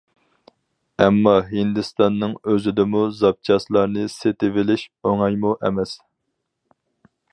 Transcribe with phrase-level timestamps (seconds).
[1.03, 5.95] ئەمما ھىندىستاننىڭ ئۆزىدىمۇ زاپچاسلارنى سېتىۋېلىش ئوڭايمۇ ئەمەس.